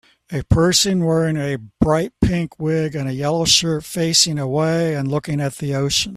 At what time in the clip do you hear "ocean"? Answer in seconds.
5.75-6.09